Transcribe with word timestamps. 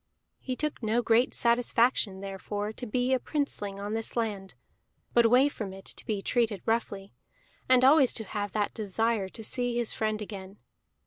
He 0.39 0.55
took 0.55 0.81
no 0.81 1.03
great 1.03 1.31
satisfaction, 1.31 2.21
therefore, 2.21 2.73
to 2.73 2.87
be 2.87 3.13
a 3.13 3.19
princeling 3.19 3.79
on 3.79 3.93
his 3.93 4.15
land, 4.17 4.55
but 5.13 5.27
away 5.27 5.47
from 5.47 5.73
it 5.73 5.85
to 5.85 6.05
be 6.07 6.23
treated 6.23 6.63
roughly, 6.65 7.13
and 7.69 7.85
always 7.85 8.11
to 8.13 8.23
have 8.23 8.51
that 8.53 8.73
desire 8.73 9.29
to 9.29 9.43
see 9.43 9.75
his 9.77 9.93
friend 9.93 10.19
again. 10.19 10.57